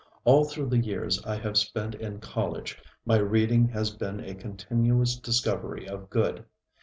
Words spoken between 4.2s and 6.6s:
continuous discovery of good.